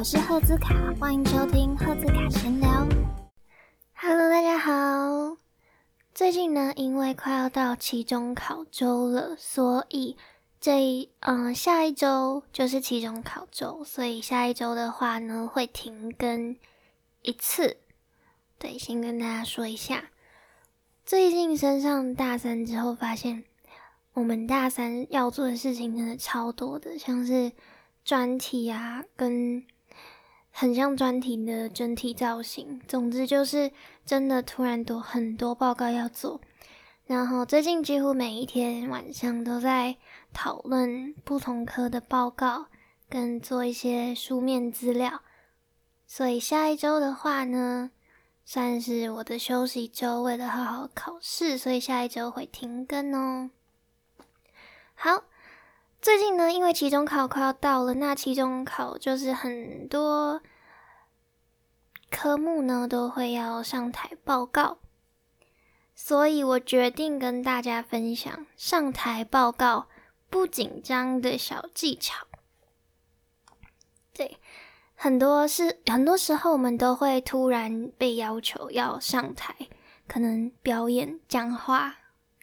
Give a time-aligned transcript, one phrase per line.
[0.00, 2.88] 我是赫兹卡，欢迎收听赫兹卡闲聊。
[3.92, 5.36] Hello，大家好。
[6.14, 10.16] 最近呢，因为快要到期中考周了，所以
[10.58, 16.56] 这嗯下一周就是期中考周，所以下一周的话呢会停更
[17.20, 17.76] 一次。
[18.58, 20.04] 对，先跟大家说一下，
[21.04, 23.44] 最近升上大三之后，发现
[24.14, 27.52] 我们大三要做的事情真的超多的，像是
[28.02, 29.62] 专题啊，跟。
[30.50, 33.72] 很像专题的整体造型，总之就是
[34.04, 36.40] 真的突然多很多报告要做，
[37.06, 39.96] 然后最近几乎每一天晚上都在
[40.32, 42.66] 讨论不同科的报告，
[43.08, 45.22] 跟做一些书面资料，
[46.06, 47.90] 所以下一周的话呢，
[48.44, 53.50] 算是我的休息周，为了好好考试，所以下一周会停更哦。
[54.94, 55.24] 好。
[56.00, 60.40] 最近呢，因为期中考快要到了，那期中考就是很多
[62.10, 64.78] 科目呢都会要上台报告，
[65.94, 69.88] 所以我决定跟大家分享上台报告
[70.30, 72.26] 不紧张的小技巧。
[74.14, 74.38] 对，
[74.94, 79.54] 很多是很多时候我们都会突然被要求要上台，
[80.08, 81.96] 可能表演、讲话，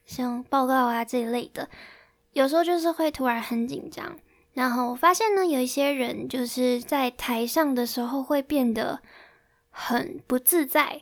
[0.06, 1.68] 像报告啊这一类的。
[2.38, 4.16] 有时候就是会突然很紧张，
[4.54, 9.02] 然后我发现呢，有一些人就是在台上的时候会变得
[9.72, 11.02] 很不自在。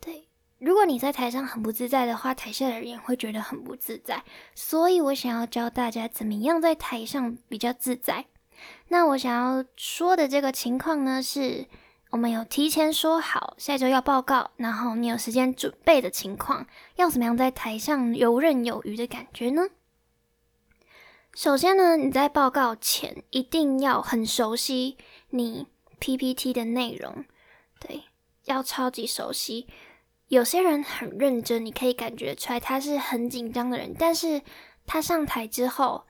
[0.00, 0.26] 对，
[0.58, 4.24] 如果你在台上很不自在的话，台下的人也会觉得很不自在。
[4.56, 8.24] 所以我想要教大家怎么样在台上比较自在。
[8.88, 11.64] 那我想要说的这个情况呢，是
[12.10, 19.62] 我们有提前说好下周要报告，然后你有时间准备的情况，要怎么样在台上游刃有余的感觉呢？
[21.36, 24.96] 首先呢，你在报告前一定要很熟悉
[25.28, 25.66] 你
[25.98, 27.26] PPT 的内容，
[27.78, 28.04] 对，
[28.46, 29.66] 要超级熟悉。
[30.28, 34.40] 有些人很认真，你可以感觉出来他是很紧张的人，但是
[34.86, 36.06] 他上台之后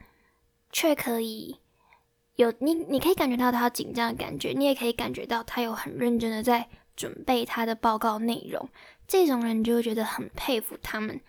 [0.70, 1.58] 却可以
[2.36, 8.68] 有你，你可以感觉到他紧张的感觉，你也可以感觉到他有很认真的在准备他的报告内容。
[9.08, 11.20] 这种人就会觉得很佩服他们。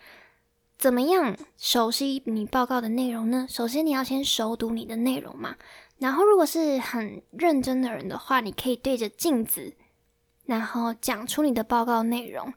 [0.78, 3.48] 怎么样熟悉你报告的内容呢？
[3.50, 5.56] 首先你要先熟读你的内容嘛。
[5.98, 9.74] 然后如果是很认真的人的话，你可以对着镜子，
[10.46, 12.54] 然后讲出你的报告内容。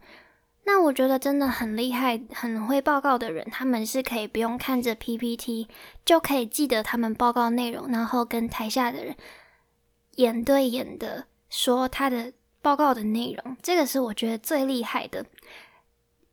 [0.65, 5.67] 那我觉得真的很厉害、很会报告的人，他们是可以不用看着 PPT
[6.05, 9.17] 就可以记得他们报告内容，然后跟台下的人
[10.17, 13.57] 眼对眼的说他的报告的内容。
[13.63, 15.25] 这个是我觉得最厉害的。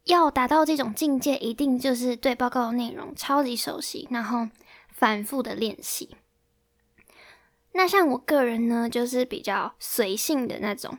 [0.07, 4.47] 要达到这种境界，一定就是对报告的内容超级熟悉，然后
[4.89, 6.15] 反复的练习。
[7.73, 10.97] 那像我个人呢，就是比较随性的那种，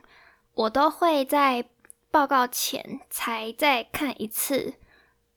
[0.53, 1.65] 我都会在
[2.09, 4.75] 报告前才再看一次，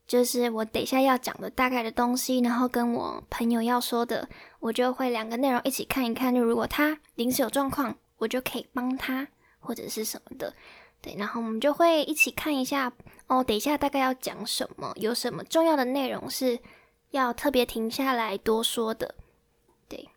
[0.06, 4.28] 就是我等下要讲的大概的东西，然后跟我朋友要说的，
[4.60, 6.34] 我就会两个内容一起看一看。
[6.34, 9.26] 就如果他临时有状况，我就可以帮他
[9.58, 10.54] 或者是什么的。
[11.02, 12.92] 对，然后我们就会一起看一下
[13.26, 13.42] 哦。
[13.42, 16.60] 等一下大概要讲什么，有什么重要的内容是
[17.10, 19.16] 要特别停下来多说的。
[19.88, 20.08] 对，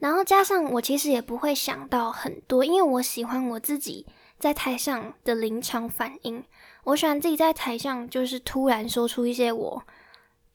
[0.00, 4.06] 然后加上我其实也不会想到很多，因为我喜欢我自己
[4.40, 6.44] 在台上的临场反应。
[6.82, 9.84] 我喜欢自己在台上就是突然说出一些我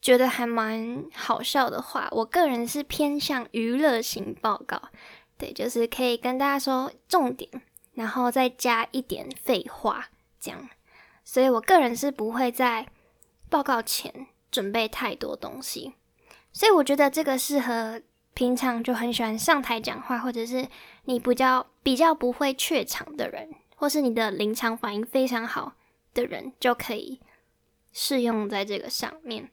[0.02, 2.06] 觉得还蛮好笑的话。
[2.10, 4.82] 我个人是偏向娱乐型报告，
[5.38, 7.48] 对，就是可以跟大家说重点。
[7.96, 10.08] 然后再加一点废话，
[10.38, 10.68] 这样，
[11.24, 12.86] 所以我个人是不会在
[13.48, 15.94] 报告前准备太多东西，
[16.52, 18.02] 所以我觉得这个适合
[18.34, 20.68] 平常就很喜欢上台讲话，或者是
[21.04, 25.72] 你比较比较不会怯场的人，或是你的临场反应非常好
[26.12, 27.22] 的人，就可以
[27.94, 29.50] 适用在这个上面。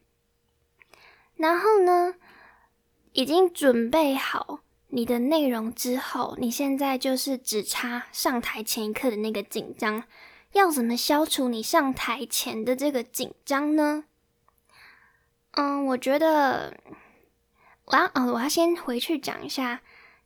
[1.37, 2.15] 然后呢，
[3.13, 4.62] 已经准备好。
[4.95, 10.03] 你的内容之后，你现在就是只差上台前一刻的那个紧张，
[10.51, 14.03] 要怎么消除你上台前的这个紧张呢？
[15.53, 16.77] 嗯，我觉得
[17.85, 19.81] 我要哦，我要先回去讲一下，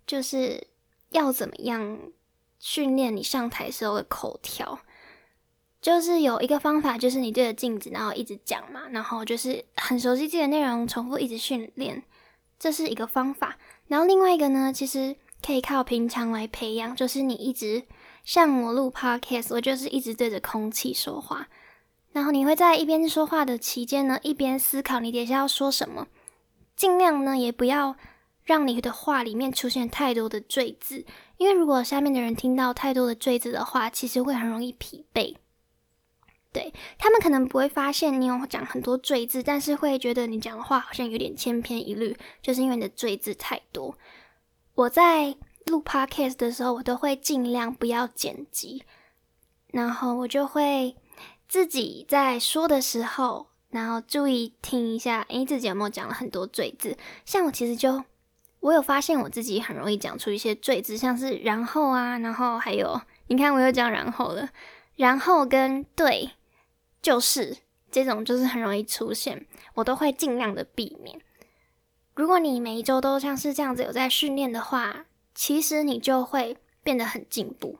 [0.06, 0.68] 就是
[1.12, 1.98] 要怎么样
[2.60, 4.82] 训练你上台时候的口条。
[5.80, 12.04] 就是有一个方法，就是你对着镜子，然后一直讲嘛，然后就是很熟悉自己的内容，重复一直训练，
[12.60, 13.58] 这是一个方法。
[13.88, 17.84] 然后另外一个呢，其实可以靠平常来培养，就是你一直
[18.24, 21.48] 像我录 podcast，我就是一直对着空气说话，
[22.12, 26.08] 然后你会在一边说话的期间呢，一边思考你等下要说什么，
[26.76, 27.96] 尽量呢也不要
[28.44, 31.06] 让你的话里面出现太多的赘字，
[31.38, 35.36] 因为如果下面的人听到太多的赘字的话，其实会很容易疲惫。
[36.54, 43.96] 对他们可能不会发现你有讲很多赘字，但是会觉得你讲的话好像有点千篇一律，就是因为你的赘字太多。
[44.74, 45.36] 我在
[45.66, 48.84] 录 podcast 的时候，我都会尽量不要剪辑，
[49.68, 50.96] 然后我就会
[51.48, 56.98] 自己在说的时候，然后注意听一下，诶，自己有没有讲了很多赘字？
[57.26, 58.04] 像我其实就
[58.62, 64.50] 我有发现我自己很容易讲出一些赘字，像是然后啊，然后还有你看我又讲然后了，
[64.96, 66.32] 然后跟对。
[67.02, 67.58] 就是
[67.92, 69.46] 这种，就是很容易出现，
[69.76, 71.22] 我都会尽量的避免。
[72.14, 75.06] 如果你每一周都像是这样子有在训练的话，
[75.36, 77.80] 其实你就会变得很进步。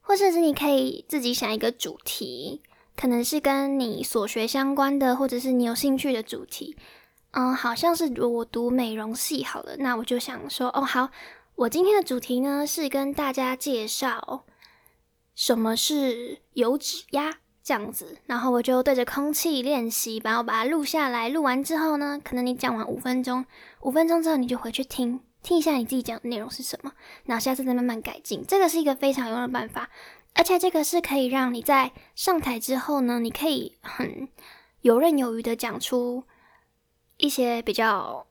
[0.00, 2.60] 或者是你可以自己想一个主题，
[2.96, 6.76] 可能是跟你所学相关的，或者是你有兴趣的主题。
[7.30, 11.08] 嗯，好像是我读美容系好了，那我就想说，哦，好，
[11.54, 14.44] 我今天的主题呢是跟大家介绍
[15.34, 17.38] 什么是油脂压。
[17.62, 21.28] 这样子，然后我就对着空气练习，然后把它录下来。
[21.28, 23.44] 录完之后呢，可能你讲完五分钟，
[23.82, 26.92] 五分钟之后你就回去听听一下你自己讲的内容是什么，
[27.24, 28.44] 然后下次再慢慢改进。
[28.46, 29.88] 这个是一个非常有用的办法，
[30.34, 34.28] 而且这个是可以让你在上台之后呢，你可以很
[34.80, 36.24] 游刃有余的讲出
[37.18, 38.26] 一些比较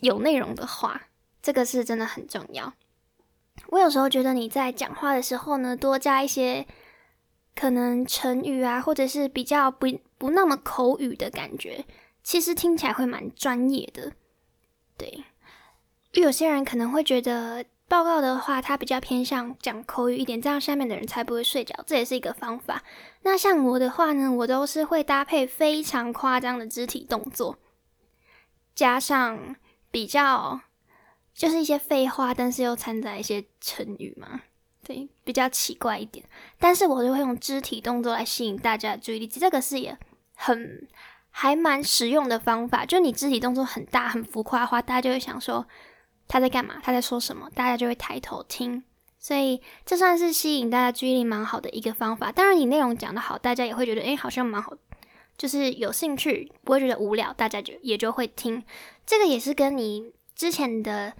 [0.00, 1.02] 有内容的话。
[1.40, 2.72] 这个是真的很重要。
[3.68, 6.66] 我有时候觉得你在讲话的时候呢，多加一些。
[7.54, 9.86] 可能成语啊，或者是比较不
[10.18, 11.84] 不那么口语的感觉，
[12.22, 14.12] 其实听起来会蛮专业的。
[14.96, 15.24] 对，
[16.12, 22.82] 有些人可能会觉得报告的话，他比较偏向讲口语一点，这样下面的人才不会睡着，这也是一个方法。
[23.22, 27.58] 那像我的话呢，我都是会搭配非常夸张的肢体动作，
[28.74, 29.56] 加上
[29.90, 30.60] 比较
[31.34, 34.42] 就是一些废话，但是又掺杂一些成语嘛。
[34.84, 36.24] 对，比较奇怪一点，
[36.58, 39.98] 但是我就会用肢体动作来吸引大家注意力，这个是也
[40.34, 40.86] 很
[41.30, 42.84] 还蛮实用的方法。
[42.84, 45.66] 就你肢体动作很大、很浮夸的话，大家就会想说
[46.28, 48.84] 他在干嘛，他在说什么，大家就会抬头听。
[49.18, 52.30] 所以这算是吸引大家注意力蛮好的一个方法。
[52.30, 54.74] 当然，你内容讲得好，大家也会觉得诶，好像蛮好，
[55.38, 58.62] 就是有兴趣，不会觉得无聊，大家就也就会听。
[59.06, 61.14] 这个也是跟你之前的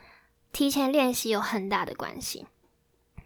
[0.52, 2.44] 提前练习有很大的关系。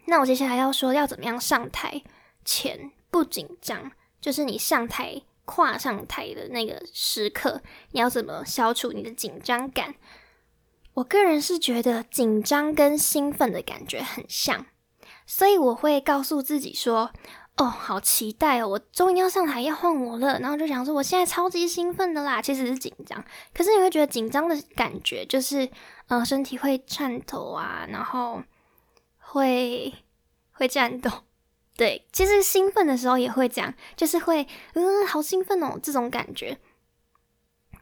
[0.09, 2.01] 那我接下来要说要怎么样上台
[2.43, 7.61] 前不紧张，就是你上台跨上台的那个时刻，
[7.91, 9.95] 你要怎么消除你的紧张感？
[10.95, 14.65] 我个人是觉得紧张跟兴奋的感觉很像，
[15.25, 17.11] 所以我会告诉自己说
[17.57, 23.23] ：“哦，好期待哦，我终于要上台，要换我了。”然后就想说：“我现在超级兴奋的啦！”其实是紧张，
[23.53, 25.69] 可是你会觉得紧张的感觉就是，
[26.07, 28.41] 呃，身体会颤抖啊，然后。
[29.31, 29.93] 会
[30.51, 31.09] 会颤抖，
[31.77, 36.57] 对，其实兴奋的时候也会这样，就是会，嗯，好兴奋哦，这种感觉。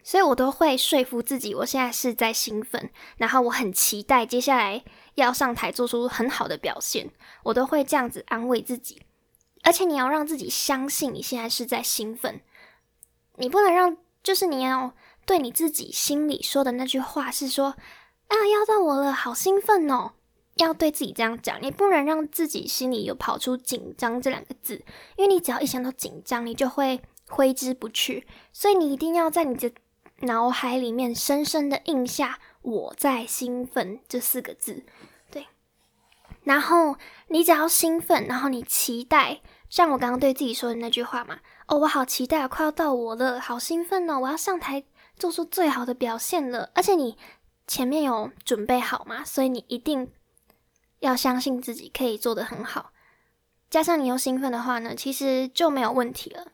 [0.04, 4.84] 所以我都会说服自己，我现在是在兴奋，然后我很期待接下来
[5.16, 7.12] 要上台做出很好的表现，
[7.44, 9.02] 我都会这样子安慰自己。
[9.64, 12.42] 而且你要让自己相信你现在是在兴奋，
[13.36, 14.94] 你不能让，就是你要
[15.26, 17.76] 对你自己心里说的那句话是说，
[18.28, 20.14] 啊，要到我了，好兴奋哦。
[20.58, 24.84] 要对自己这样讲，你不能让自己心里有跑出紧张这两个字，
[25.16, 28.28] 因为你只要一想到紧张，你就会挥之不去。
[28.52, 29.72] 所以你一定要在你的
[30.22, 34.84] 脑海里面深深的印下“我在兴奋”这四个字。
[35.32, 35.48] 对，
[36.44, 36.96] 然后
[37.28, 44.84] 你只要兴奋，然后你期待，像我刚刚对自己说的那句话嘛，哦，我好期待，快要到我了，好兴奋哦，我要上台
[45.16, 46.72] 做出最好的表现了。
[46.74, 47.18] 而且你
[47.68, 50.12] 前面有准备好嘛，所以你一定。
[51.00, 52.92] 要相信自己可以做得很好，
[53.70, 56.54] 加上你又兴奋的话呢，其实就没有问题了，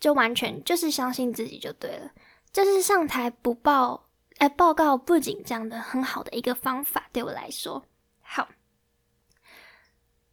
[0.00, 2.10] 就完全就是相信自己就对了。
[2.52, 4.08] 这是上台不报
[4.38, 7.84] 哎报告不紧张的很好的一个方法，对我来说。
[8.20, 8.48] 好，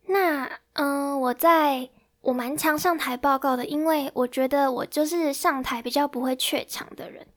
[0.07, 1.89] 那嗯，我在
[2.21, 7.27] 我蛮常上台报告的，因为我觉得我就是上台比较不会怯场的人。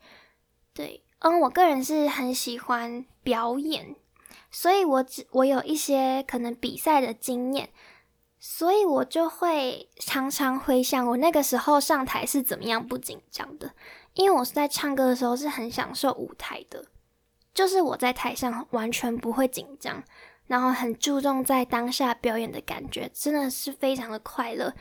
[0.73, 3.97] 对，嗯，我个人是很喜欢表演。
[4.51, 7.69] 所以，我只我有一些可能比赛的经验，
[8.39, 13.73] 所以我就会常常回想我那个时候上台是怎么样不紧张的。
[14.15, 16.87] 因为我是在唱歌的时候是很享受舞台的，
[17.53, 20.03] 就是我在台上完全不会紧张，
[20.47, 24.73] 然后很注重在当下表演的感觉，真的是非常的快乐。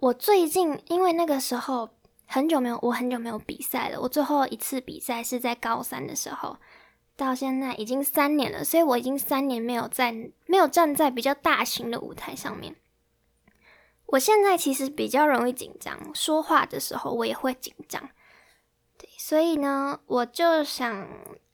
[0.00, 1.90] 我最近因为那个时候
[2.26, 4.00] 很久没有，我很久没有比赛了。
[4.00, 6.56] 我最后一次比赛是在高三的时候。
[7.16, 10.12] 到现在已经三年了，所以我已经三年没有在
[10.46, 12.76] 没有站在比较大型的舞台上面。
[14.06, 18.08] 我现在其实比较容易紧张，说话的时候我也会紧张。
[18.98, 21.08] 对，所以呢，我就想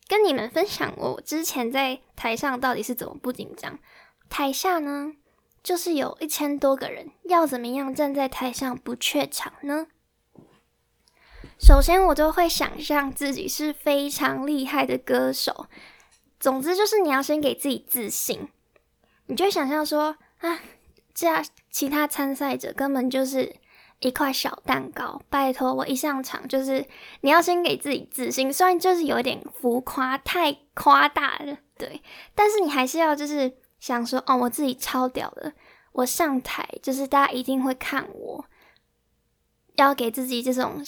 [0.07, 3.79] 跟你们分享我之前在台上到底是怎么不紧张。
[4.29, 5.13] 台下呢，
[5.63, 9.87] 就是有一千多个人，要怎么样站在台上不怯场呢？
[11.63, 15.69] 首先，我就会想象自己是非常厉害的歌手。
[16.41, 18.49] 总之，就是你要先给自己自信。
[19.27, 20.59] 你就想象说啊，
[21.15, 23.55] 这样其他参赛者根本就是
[24.01, 25.23] 一块小蛋糕。
[25.31, 26.85] 拜托，我一上场就是
[27.21, 28.53] 你要先给自己自信。
[28.53, 32.03] 虽然就是有点浮夸，太夸大了，对。
[32.35, 35.53] 但是你还是要就是想说，哦，我自己超屌的，
[35.93, 38.45] 我上台就是大家一定会看我。
[39.77, 40.83] 要给自己这种。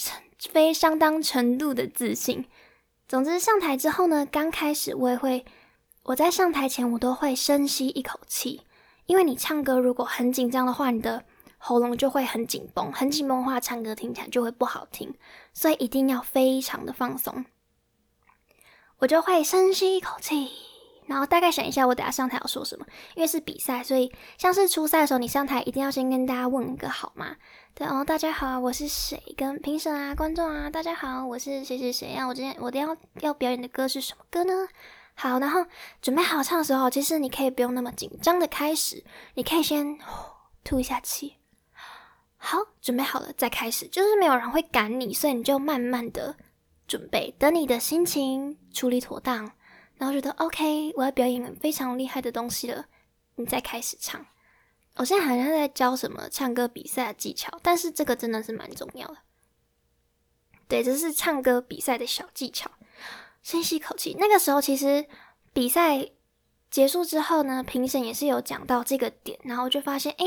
[0.50, 2.46] 非相当程度的自信。
[3.06, 5.44] 总之，上台之后呢，刚开始我也会，
[6.04, 8.62] 我在上台前我都会深吸一口气，
[9.06, 11.24] 因为你唱歌如果很紧张的话，你的
[11.58, 15.14] 喉咙就会很紧绷，很紧绷的话，唱歌听起来就会不好听，
[15.52, 17.44] 所以一定要非常的放松。
[18.98, 20.74] 我就会深吸一口气。
[21.06, 22.87] 然后大概想一下，我等下上台要说什么。
[23.14, 27.37] 因为是比赛，所以像是初赛的时候，你上台一定要先跟大家问一个好嘛？
[27.75, 29.20] 对哦，大家好，我是谁？
[29.37, 32.26] 跟评审啊、观众啊，大家好，我是谁谁谁啊？
[32.26, 34.68] 我今天我要要表演的歌是什么歌呢？
[35.14, 35.66] 好，然后
[36.00, 39.99] 准备好唱的时候，其实你可以不用那么紧张的开始，你可以先
[40.62, 41.34] 吐一下气。
[42.37, 46.37] 好，准备好了再开始，就是没有人会赶你，所以你就慢慢的
[46.87, 49.52] 准备，等你的心情处理妥当。
[50.04, 52.84] 然后觉得 OK，我要表演非常厉害的东西了，
[53.37, 54.26] 你再开始唱。
[54.96, 59.16] 我现在好像在教什么唱歌比赛的技巧，但是这个真的是蛮重要的。
[60.68, 62.70] 对，这是唱歌比赛的小技巧。
[63.42, 64.14] 深吸口气。
[64.20, 65.06] 那个时候其实
[65.54, 66.11] 比赛
[66.70, 70.26] 结束之后呢，评审也是有讲到这个点，然后就发现，哎，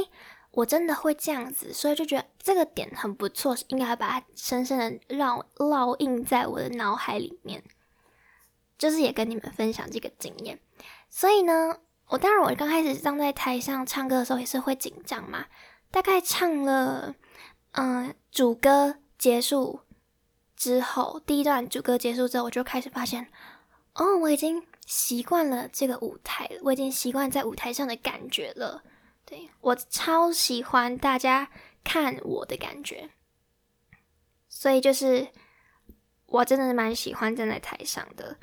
[0.50, 7.64] 我真的会这样子，所以就觉得这个点很不错，应该把它深深的烙烙印在我的脑海里面。
[8.78, 10.60] 就是也跟你们分享这个经验，
[11.10, 15.48] 所以呢，我当然我刚开始站在台上唱歌的时候也是会紧张嘛。
[15.90, 17.16] 大概唱了，
[17.72, 19.80] 嗯，主歌结束
[20.56, 23.28] 之后，第一段主歌结束之后，我就开始发现，
[23.94, 28.84] 哦，我已经习惯了这个舞台，我已经习惯在舞台上的感觉了。
[29.26, 31.50] 对我超喜欢大家
[31.84, 33.10] 看我的感觉，
[34.48, 35.30] 所以就是
[36.26, 38.38] 我真的是蛮喜欢站在台上的。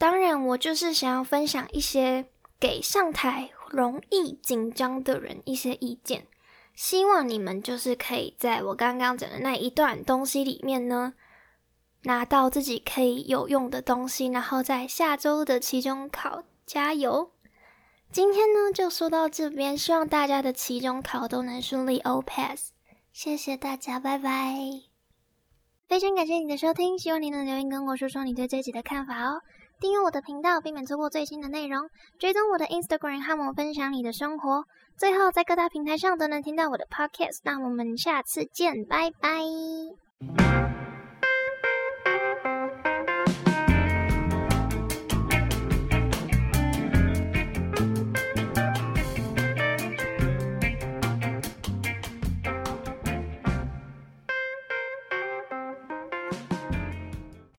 [0.00, 2.24] 当然，我就是想要分享一些
[2.58, 6.26] 给上台容易紧张的人一些意见，
[6.74, 11.12] 希望你们就是可以在我刚刚讲的那一段东西里面呢，
[12.04, 17.32] 拿到自己可以有用的东西，然后在下周的期中考加油。
[18.10, 22.70] 今天呢就说到这边，希望大家的期中考都能顺利 O pass。
[23.12, 24.56] 谢谢大家，拜拜。
[25.86, 29.42] 非常感谢你的收听，希望你能留言跟我说说你对这集的看法哦。
[29.80, 31.88] 订阅我的频道，避免错过最新的内容。
[32.18, 34.66] 追踪我的 Instagram，和我分享你的生活。
[34.96, 37.40] 最后，在各大平台上都能听到我的 Podcast。
[37.42, 40.69] 那我们下次见，拜拜。